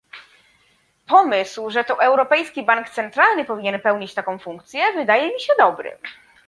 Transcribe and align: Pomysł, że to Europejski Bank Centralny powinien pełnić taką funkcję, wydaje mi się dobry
Pomysł, 1.07 1.69
że 1.69 1.83
to 1.83 2.01
Europejski 2.03 2.63
Bank 2.63 2.89
Centralny 2.89 3.45
powinien 3.45 3.79
pełnić 3.81 4.13
taką 4.13 4.39
funkcję, 4.39 4.93
wydaje 4.95 5.33
mi 5.33 5.39
się 5.39 5.53
dobry 5.57 5.97